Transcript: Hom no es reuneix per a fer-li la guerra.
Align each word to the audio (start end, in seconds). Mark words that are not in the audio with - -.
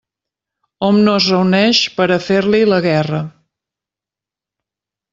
Hom 0.87 0.97
no 1.07 1.13
es 1.17 1.27
reuneix 1.33 1.83
per 1.99 2.09
a 2.15 2.19
fer-li 2.31 2.65
la 2.73 2.83
guerra. 2.89 3.23